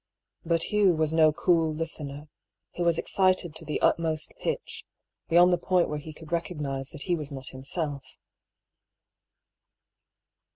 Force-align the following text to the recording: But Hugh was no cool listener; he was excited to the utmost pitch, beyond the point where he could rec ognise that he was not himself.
But 0.43 0.63
Hugh 0.73 0.93
was 0.95 1.13
no 1.13 1.31
cool 1.31 1.75
listener; 1.75 2.27
he 2.71 2.81
was 2.81 2.97
excited 2.97 3.53
to 3.53 3.63
the 3.63 3.79
utmost 3.81 4.33
pitch, 4.39 4.83
beyond 5.29 5.53
the 5.53 5.59
point 5.59 5.89
where 5.89 5.99
he 5.99 6.11
could 6.11 6.31
rec 6.31 6.45
ognise 6.45 6.89
that 6.91 7.03
he 7.03 7.15
was 7.15 7.31
not 7.31 7.49
himself. 7.49 8.17